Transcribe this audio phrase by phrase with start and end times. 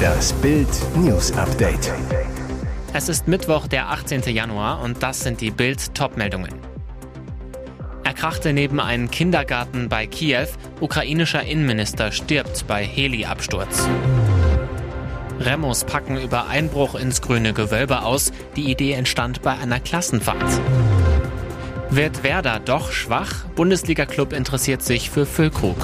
[0.00, 1.92] Das Bild News Update.
[2.92, 4.22] Es ist Mittwoch, der 18.
[4.22, 6.54] Januar und das sind die Bild Topmeldungen.
[8.04, 10.48] Er krachte neben einem Kindergarten bei Kiew,
[10.80, 13.88] ukrainischer Innenminister stirbt bei Heli-Absturz.
[15.38, 18.32] Remos packen über Einbruch ins grüne Gewölbe aus.
[18.56, 20.60] Die Idee entstand bei einer Klassenfahrt.
[21.90, 23.46] Wird Werder doch schwach?
[23.56, 25.76] Bundesliga-Club interessiert sich für Füllkrug.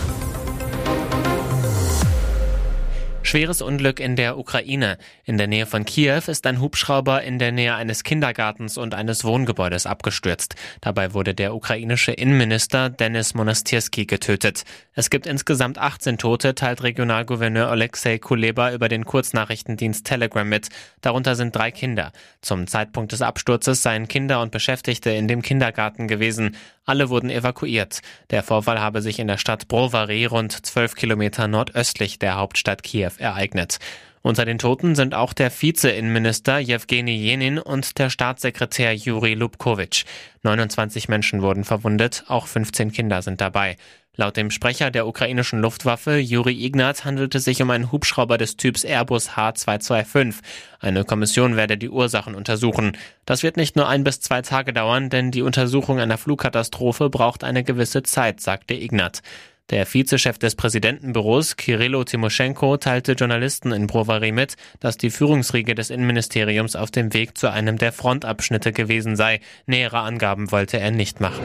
[3.26, 4.98] Schweres Unglück in der Ukraine.
[5.24, 9.24] In der Nähe von Kiew ist ein Hubschrauber in der Nähe eines Kindergartens und eines
[9.24, 10.54] Wohngebäudes abgestürzt.
[10.80, 14.62] Dabei wurde der ukrainische Innenminister Denis Monastyrski getötet.
[14.94, 20.68] Es gibt insgesamt 18 Tote, teilt Regionalgouverneur Alexei Kuleba über den Kurznachrichtendienst Telegram mit.
[21.00, 22.12] Darunter sind drei Kinder.
[22.42, 26.54] Zum Zeitpunkt des Absturzes seien Kinder und Beschäftigte in dem Kindergarten gewesen.
[26.86, 28.00] Alle wurden evakuiert.
[28.30, 33.10] Der Vorfall habe sich in der Stadt Brovary rund 12 Kilometer nordöstlich der Hauptstadt Kiew
[33.18, 33.78] ereignet.
[34.26, 40.02] Unter den Toten sind auch der Vize-Innenminister Jewgeni Jenin und der Staatssekretär Juri Lubkovic.
[40.42, 43.76] 29 Menschen wurden verwundet, auch 15 Kinder sind dabei.
[44.16, 48.56] Laut dem Sprecher der ukrainischen Luftwaffe Juri Ignat handelt es sich um einen Hubschrauber des
[48.56, 50.40] Typs Airbus H225.
[50.80, 52.96] Eine Kommission werde die Ursachen untersuchen.
[53.26, 57.44] Das wird nicht nur ein bis zwei Tage dauern, denn die Untersuchung einer Flugkatastrophe braucht
[57.44, 59.22] eine gewisse Zeit, sagte Ignat.
[59.70, 65.90] Der Vizechef des Präsidentenbüros, Kirilo Timoschenko, teilte Journalisten in Brovary mit, dass die Führungsriege des
[65.90, 69.40] Innenministeriums auf dem Weg zu einem der Frontabschnitte gewesen sei.
[69.66, 71.42] Nähere Angaben wollte er nicht machen.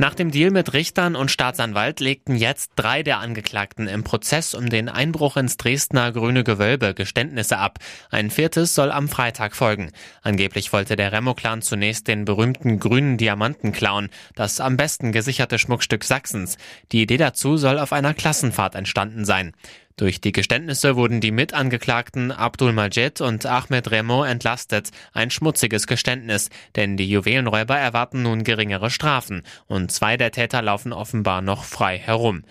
[0.00, 4.70] Nach dem Deal mit Richtern und Staatsanwalt legten jetzt drei der Angeklagten im Prozess um
[4.70, 7.80] den Einbruch ins Dresdner Grüne Gewölbe Geständnisse ab.
[8.08, 9.92] Ein viertes soll am Freitag folgen.
[10.22, 16.02] Angeblich wollte der Remo-Clan zunächst den berühmten grünen Diamanten klauen, das am besten gesicherte Schmuckstück
[16.02, 16.56] Sachsens.
[16.92, 19.52] Die Idee dazu soll auf einer Klassenfahrt entstanden sein.
[20.00, 24.92] Durch die Geständnisse wurden die Mitangeklagten Abdul Majid und Ahmed Remo entlastet.
[25.12, 30.94] Ein schmutziges Geständnis, denn die Juwelenräuber erwarten nun geringere Strafen und zwei der Täter laufen
[30.94, 32.44] offenbar noch frei herum.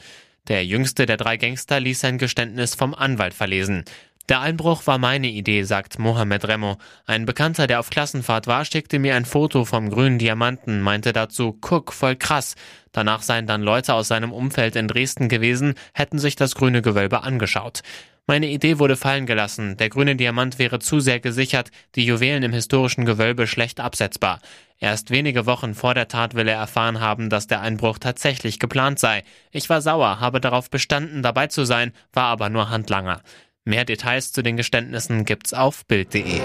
[0.48, 3.84] Der jüngste der drei Gangster ließ sein Geständnis vom Anwalt verlesen.
[4.30, 6.78] Der Einbruch war meine Idee, sagt Mohamed Remo.
[7.08, 11.58] Ein Bekannter, der auf Klassenfahrt war, schickte mir ein Foto vom grünen Diamanten, meinte dazu,
[11.60, 12.54] guck, voll krass.
[12.92, 17.24] Danach seien dann Leute aus seinem Umfeld in Dresden gewesen, hätten sich das grüne Gewölbe
[17.24, 17.82] angeschaut.
[18.28, 19.78] Meine Idee wurde fallen gelassen.
[19.78, 24.42] Der grüne Diamant wäre zu sehr gesichert, die Juwelen im historischen Gewölbe schlecht absetzbar.
[24.78, 29.00] Erst wenige Wochen vor der Tat will er erfahren haben, dass der Einbruch tatsächlich geplant
[29.00, 29.24] sei.
[29.50, 33.24] Ich war sauer, habe darauf bestanden, dabei zu sein, war aber nur Handlanger.
[33.66, 36.42] Mehr Details zu den Geständnissen gibt's auf Bild.de.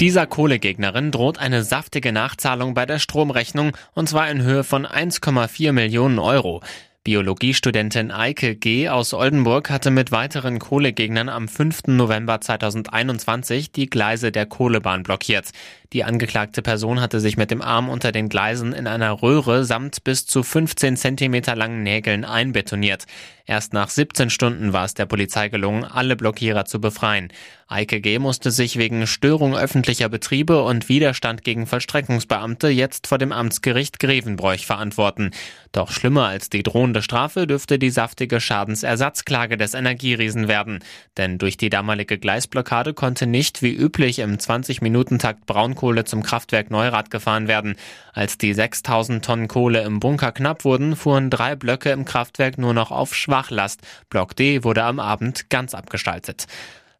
[0.00, 5.72] Dieser Kohlegegnerin droht eine saftige Nachzahlung bei der Stromrechnung und zwar in Höhe von 1,4
[5.72, 6.62] Millionen Euro.
[7.06, 8.88] Biologiestudentin Eike G.
[8.88, 11.86] aus Oldenburg hatte mit weiteren Kohlegegnern am 5.
[11.86, 15.50] November 2021 die Gleise der Kohlebahn blockiert.
[15.92, 20.02] Die angeklagte Person hatte sich mit dem Arm unter den Gleisen in einer Röhre samt
[20.02, 23.04] bis zu 15 Zentimeter langen Nägeln einbetoniert.
[23.46, 27.32] Erst nach 17 Stunden war es der Polizei gelungen, alle Blockierer zu befreien.
[27.68, 28.20] Eike G.
[28.20, 34.66] musste sich wegen Störung öffentlicher Betriebe und Widerstand gegen Vollstreckungsbeamte jetzt vor dem Amtsgericht Grevenbroich
[34.66, 35.32] verantworten.
[35.72, 40.78] Doch schlimmer als die drohende Strafe dürfte die saftige Schadensersatzklage des Energieriesen werden.
[41.16, 47.10] Denn durch die damalige Gleisblockade konnte nicht wie üblich im 20-Minuten-Takt Braunkohle zum Kraftwerk Neurath
[47.10, 47.74] gefahren werden.
[48.12, 52.74] Als die 6000 Tonnen Kohle im Bunker knapp wurden, fuhren drei Blöcke im Kraftwerk nur
[52.74, 53.82] noch auf Schwachlast.
[54.08, 56.46] Block D wurde am Abend ganz abgeschaltet.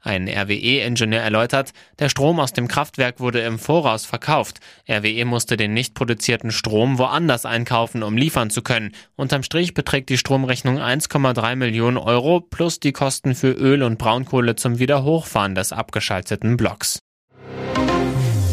[0.03, 4.61] Ein RWE-Ingenieur erläutert, der Strom aus dem Kraftwerk wurde im Voraus verkauft.
[4.89, 8.93] RWE musste den nicht produzierten Strom woanders einkaufen, um liefern zu können.
[9.17, 14.55] Unterm Strich beträgt die Stromrechnung 1,3 Millionen Euro plus die Kosten für Öl und Braunkohle
[14.55, 17.01] zum Wiederhochfahren des abgeschalteten Blocks.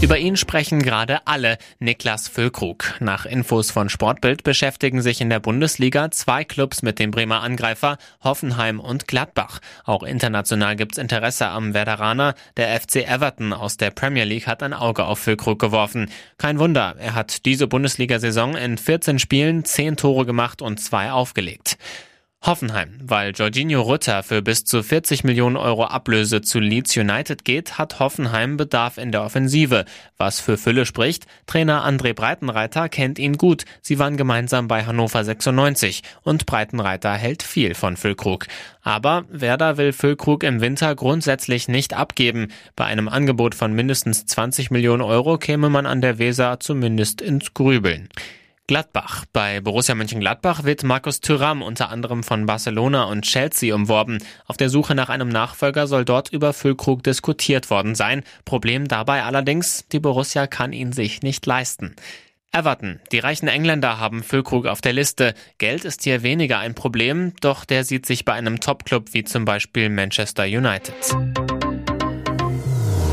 [0.03, 1.57] Über ihn sprechen gerade alle.
[1.79, 2.95] Niklas Füllkrug.
[2.99, 7.97] Nach Infos von Sportbild beschäftigen sich in der Bundesliga zwei Clubs mit dem Bremer Angreifer
[8.21, 9.61] Hoffenheim und Gladbach.
[9.85, 12.35] Auch international gibt's Interesse am Werderaner.
[12.57, 16.11] Der FC Everton aus der Premier League hat ein Auge auf Füllkrug geworfen.
[16.37, 21.77] Kein Wunder, er hat diese Bundesliga-Saison in 14 Spielen 10 Tore gemacht und zwei aufgelegt.
[22.45, 22.99] Hoffenheim.
[23.01, 27.99] Weil Jorginho Rutter für bis zu 40 Millionen Euro Ablöse zu Leeds United geht, hat
[27.99, 29.85] Hoffenheim Bedarf in der Offensive.
[30.17, 33.63] Was für Fülle spricht, Trainer André Breitenreiter kennt ihn gut.
[33.81, 38.47] Sie waren gemeinsam bei Hannover 96 und Breitenreiter hält viel von Füllkrug.
[38.81, 42.49] Aber Werder will Füllkrug im Winter grundsätzlich nicht abgeben.
[42.75, 47.53] Bei einem Angebot von mindestens 20 Millionen Euro käme man an der Weser zumindest ins
[47.53, 48.09] Grübeln.
[48.67, 49.25] Gladbach.
[49.33, 54.19] Bei Borussia Mönchengladbach wird Markus Thüram unter anderem von Barcelona und Chelsea umworben.
[54.45, 58.23] Auf der Suche nach einem Nachfolger soll dort über Füllkrug diskutiert worden sein.
[58.45, 61.95] Problem dabei allerdings, die Borussia kann ihn sich nicht leisten.
[62.53, 62.99] Everton.
[63.11, 65.33] Die reichen Engländer haben Füllkrug auf der Liste.
[65.57, 69.43] Geld ist hier weniger ein Problem, doch der sieht sich bei einem Topclub wie zum
[69.43, 70.93] Beispiel Manchester United.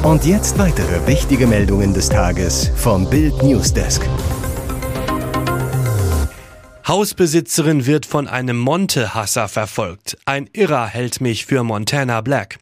[0.02, 4.02] Und jetzt weitere wichtige Meldungen des Tages vom Bild Newsdesk.
[6.90, 10.18] Hausbesitzerin wird von einem Monte-Hasser verfolgt.
[10.24, 12.58] Ein Irrer hält mich für Montana Black.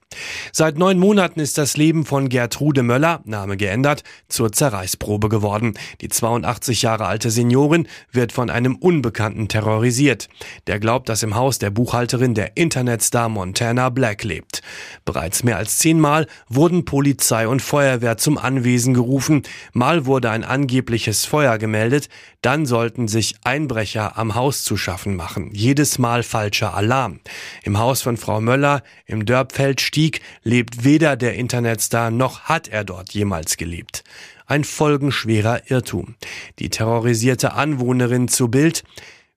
[0.53, 5.75] Seit neun Monaten ist das Leben von Gertrude Möller, Name geändert, zur Zerreißprobe geworden.
[6.00, 10.29] Die 82 Jahre alte Seniorin wird von einem Unbekannten terrorisiert.
[10.67, 14.62] Der glaubt, dass im Haus der Buchhalterin der Internetstar Montana Black lebt.
[15.05, 19.43] Bereits mehr als zehnmal wurden Polizei und Feuerwehr zum Anwesen gerufen.
[19.73, 22.09] Mal wurde ein angebliches Feuer gemeldet.
[22.41, 25.50] Dann sollten sich Einbrecher am Haus zu schaffen machen.
[25.53, 27.21] Jedes Mal falscher Alarm.
[27.62, 30.07] Im Haus von Frau Möller im Dörpfeld Stieg
[30.43, 34.05] lebt weder der Internetstar noch hat er dort jemals gelebt.
[34.46, 36.16] Ein folgenschwerer Irrtum.
[36.58, 38.84] Die terrorisierte Anwohnerin zu Bild.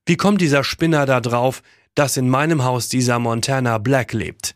[0.05, 1.61] Wie kommt dieser Spinner da drauf,
[1.95, 4.55] dass in meinem Haus dieser Montana Black lebt?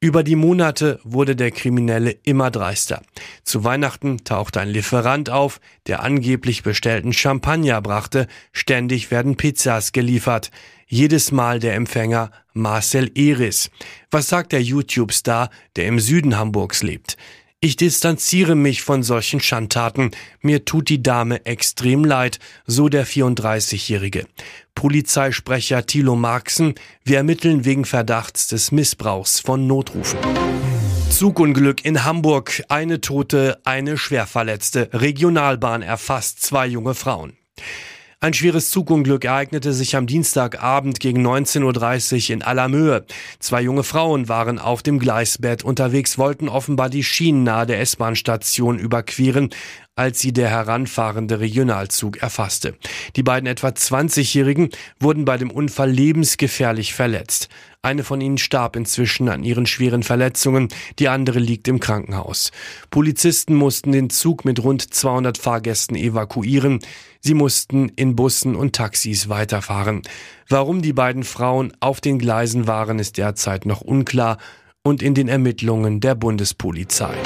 [0.00, 3.02] Über die Monate wurde der Kriminelle immer dreister.
[3.42, 8.28] Zu Weihnachten tauchte ein Lieferant auf, der angeblich bestellten Champagner brachte.
[8.52, 10.52] Ständig werden Pizzas geliefert.
[10.86, 13.72] Jedes Mal der Empfänger Marcel Eris.
[14.12, 17.16] Was sagt der YouTube-Star, der im Süden Hamburgs lebt?
[17.60, 20.12] Ich distanziere mich von solchen Schandtaten.
[20.40, 24.26] Mir tut die Dame extrem leid, so der 34-Jährige.
[24.76, 30.20] Polizeisprecher Thilo Marxen, wir ermitteln wegen Verdachts des Missbrauchs von Notrufen.
[31.10, 32.62] Zugunglück in Hamburg.
[32.68, 34.90] Eine Tote, eine Schwerverletzte.
[34.92, 37.36] Regionalbahn erfasst zwei junge Frauen.
[38.20, 43.06] Ein schweres Zugunglück ereignete sich am Dienstagabend gegen 19.30 Uhr in Allermöhe.
[43.38, 48.80] Zwei junge Frauen waren auf dem Gleisbett unterwegs, wollten offenbar die Schienen nahe der S-Bahn-Station
[48.80, 49.50] überqueren,
[49.98, 52.76] als sie der heranfahrende Regionalzug erfasste.
[53.16, 57.48] Die beiden etwa 20-Jährigen wurden bei dem Unfall lebensgefährlich verletzt.
[57.82, 60.68] Eine von ihnen starb inzwischen an ihren schweren Verletzungen,
[61.00, 62.52] die andere liegt im Krankenhaus.
[62.90, 66.78] Polizisten mussten den Zug mit rund 200 Fahrgästen evakuieren.
[67.20, 70.02] Sie mussten in Bussen und Taxis weiterfahren.
[70.48, 74.38] Warum die beiden Frauen auf den Gleisen waren, ist derzeit noch unklar
[74.84, 77.16] und in den Ermittlungen der Bundespolizei.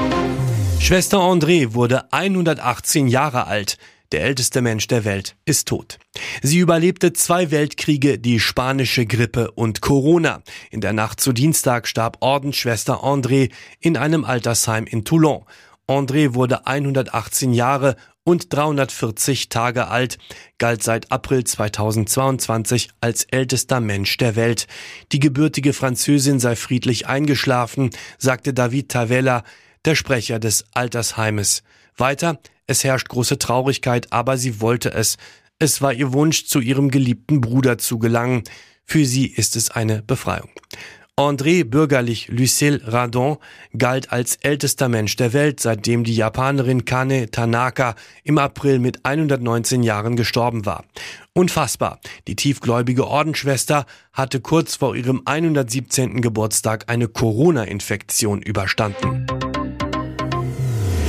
[0.82, 3.78] Schwester André wurde 118 Jahre alt.
[4.10, 6.00] Der älteste Mensch der Welt ist tot.
[6.42, 10.42] Sie überlebte zwei Weltkriege, die spanische Grippe und Corona.
[10.72, 15.44] In der Nacht zu Dienstag starb Ordensschwester André in einem Altersheim in Toulon.
[15.86, 17.94] André wurde 118 Jahre
[18.24, 20.18] und 340 Tage alt,
[20.58, 24.66] galt seit April 2022 als ältester Mensch der Welt.
[25.12, 29.44] Die gebürtige Französin sei friedlich eingeschlafen, sagte David Tavella,
[29.84, 31.62] der Sprecher des Altersheimes.
[31.96, 35.16] Weiter, es herrscht große Traurigkeit, aber sie wollte es.
[35.58, 38.42] Es war ihr Wunsch, zu ihrem geliebten Bruder zu gelangen.
[38.84, 40.50] Für sie ist es eine Befreiung.
[41.16, 43.36] André bürgerlich Lucille Radon
[43.76, 49.82] galt als ältester Mensch der Welt, seitdem die Japanerin Kane Tanaka im April mit 119
[49.82, 50.84] Jahren gestorben war.
[51.34, 52.00] Unfassbar.
[52.28, 56.22] Die tiefgläubige Ordensschwester hatte kurz vor ihrem 117.
[56.22, 59.26] Geburtstag eine Corona-Infektion überstanden.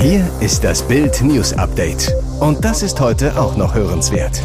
[0.03, 2.13] Hier ist das Bild News Update.
[2.41, 4.43] Und das ist heute auch noch hörenswert.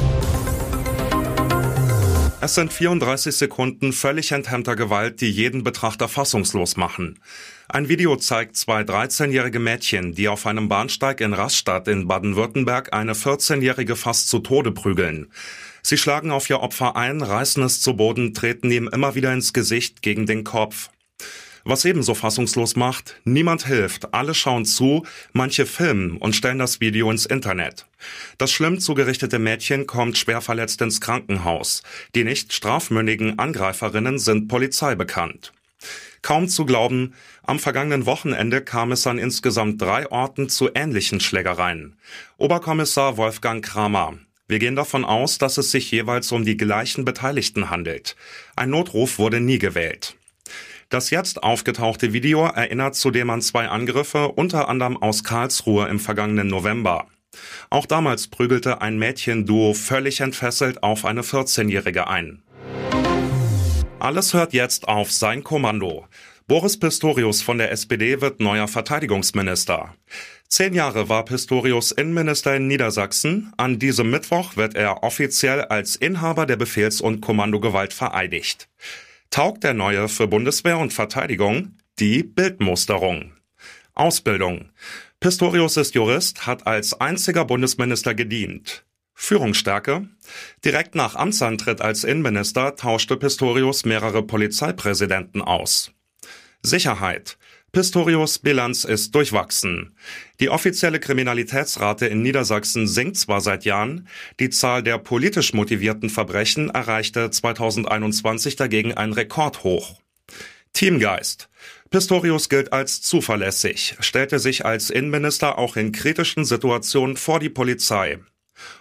[2.41, 7.19] Es sind 34 Sekunden völlig enthemmter Gewalt, die jeden Betrachter fassungslos machen.
[7.69, 13.15] Ein Video zeigt zwei 13-jährige Mädchen, die auf einem Bahnsteig in Rastatt in Baden-Württemberg eine
[13.15, 15.27] 14-jährige fast zu Tode prügeln.
[15.83, 19.53] Sie schlagen auf ihr Opfer ein, reißen es zu Boden, treten ihm immer wieder ins
[19.53, 20.91] Gesicht gegen den Kopf.
[21.69, 27.11] Was ebenso fassungslos macht, niemand hilft, alle schauen zu, manche filmen und stellen das Video
[27.11, 27.85] ins Internet.
[28.39, 31.83] Das schlimm zugerichtete Mädchen kommt schwer verletzt ins Krankenhaus.
[32.15, 35.53] Die nicht strafmündigen Angreiferinnen sind Polizei bekannt.
[36.23, 41.99] Kaum zu glauben, am vergangenen Wochenende kam es an insgesamt drei Orten zu ähnlichen Schlägereien.
[42.39, 44.15] Oberkommissar Wolfgang Kramer.
[44.47, 48.17] Wir gehen davon aus, dass es sich jeweils um die gleichen Beteiligten handelt.
[48.57, 50.18] Ein Notruf wurde nie gewählt.
[50.89, 56.49] Das jetzt aufgetauchte Video erinnert zudem an zwei Angriffe, unter anderem aus Karlsruhe im vergangenen
[56.49, 57.09] November.
[57.69, 62.43] Auch damals prügelte ein Mädchenduo völlig entfesselt auf eine 14-Jährige ein.
[63.99, 66.07] Alles hört jetzt auf sein Kommando.
[66.47, 69.95] Boris Pistorius von der SPD wird neuer Verteidigungsminister.
[70.49, 73.53] Zehn Jahre war Pistorius Innenminister in Niedersachsen.
[73.59, 78.69] An diesem Mittwoch wird er offiziell als Inhaber der Befehls- und Kommandogewalt vereidigt.
[79.31, 83.33] Taugt der neue für Bundeswehr und Verteidigung die Bildmusterung.
[83.95, 84.71] Ausbildung.
[85.21, 88.85] Pistorius ist Jurist, hat als einziger Bundesminister gedient.
[89.15, 90.09] Führungsstärke.
[90.65, 95.91] Direkt nach Amtsantritt als Innenminister tauschte Pistorius mehrere Polizeipräsidenten aus.
[96.63, 97.37] Sicherheit.
[97.79, 99.95] Pistorius Bilanz ist durchwachsen.
[100.41, 104.09] Die offizielle Kriminalitätsrate in Niedersachsen sinkt zwar seit Jahren,
[104.41, 110.01] die Zahl der politisch motivierten Verbrechen erreichte 2021 dagegen ein Rekordhoch.
[110.73, 111.51] Teamgeist.
[111.89, 118.19] Pistorius gilt als zuverlässig, stellte sich als Innenminister auch in kritischen Situationen vor die Polizei.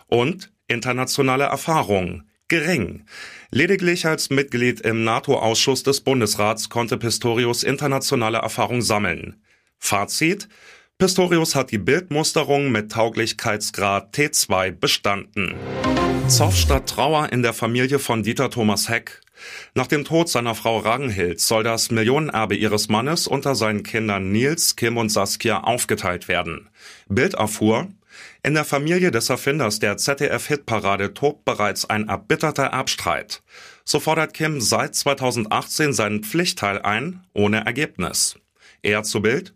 [0.07, 3.05] Und internationale Erfahrung gering.
[3.51, 9.41] Lediglich als Mitglied im NATO-Ausschuss des Bundesrats konnte Pistorius internationale Erfahrung sammeln.
[9.77, 10.47] Fazit
[10.97, 15.53] Pistorius hat die Bildmusterung mit Tauglichkeitsgrad T2 bestanden.
[16.27, 19.21] Zoff statt Trauer in der Familie von Dieter Thomas Heck.
[19.75, 24.75] Nach dem Tod seiner Frau Ragenhild soll das Millionenerbe ihres Mannes unter seinen Kindern Nils,
[24.75, 26.67] Kim und Saskia aufgeteilt werden.
[27.07, 27.89] Bild erfuhr,
[28.47, 33.43] in der Familie des Erfinders der ZDF-Hitparade tobt bereits ein erbitterter Erbstreit.
[33.83, 38.39] So fordert Kim seit 2018 seinen Pflichtteil ein, ohne Ergebnis.
[38.83, 39.53] Er zu Bild.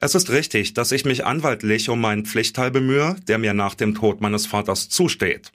[0.00, 3.94] Es ist richtig, dass ich mich anwaltlich um meinen Pflichtteil bemühe, der mir nach dem
[3.94, 5.50] Tod meines Vaters zusteht.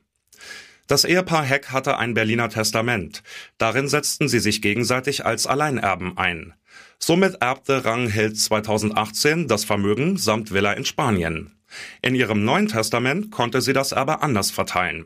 [0.87, 3.21] Das Ehepaar Heck hatte ein Berliner Testament.
[3.59, 6.55] Darin setzten sie sich gegenseitig als Alleinerben ein.
[6.97, 11.60] Somit erbte Ranghild 2018 das Vermögen samt Villa in Spanien.
[12.01, 15.05] In ihrem Neuen Testament konnte sie das aber anders verteilen.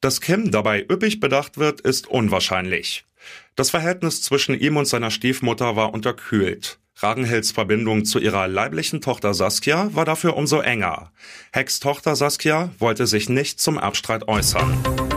[0.00, 3.04] Dass Kim dabei üppig bedacht wird, ist unwahrscheinlich.
[3.56, 6.78] Das Verhältnis zwischen ihm und seiner Stiefmutter war unterkühlt.
[6.96, 11.12] Ragenhilds Verbindung zu ihrer leiblichen Tochter Saskia war dafür umso enger.
[11.52, 15.07] Hecks Tochter Saskia wollte sich nicht zum Erbstreit äußern.